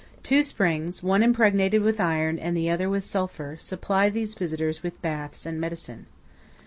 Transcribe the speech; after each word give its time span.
Two 0.23 0.41
springs, 0.41 1.03
one 1.03 1.21
impregnated 1.21 1.83
with 1.83 1.99
iron 2.01 2.39
and 2.39 2.57
the 2.57 2.71
other 2.71 2.89
with 2.89 3.03
sulphur, 3.03 3.55
supply 3.59 4.09
these 4.09 4.33
visitors 4.33 4.81
with 4.81 4.99
baths 5.03 5.45
and 5.45 5.61
medicine. 5.61 6.07